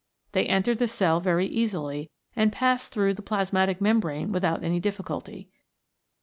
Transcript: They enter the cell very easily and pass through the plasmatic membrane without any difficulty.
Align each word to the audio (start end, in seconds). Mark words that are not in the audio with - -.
They 0.31 0.47
enter 0.47 0.73
the 0.73 0.87
cell 0.87 1.19
very 1.19 1.45
easily 1.45 2.09
and 2.35 2.51
pass 2.51 2.89
through 2.89 3.13
the 3.13 3.21
plasmatic 3.21 3.79
membrane 3.79 4.31
without 4.31 4.63
any 4.63 4.79
difficulty. 4.79 5.51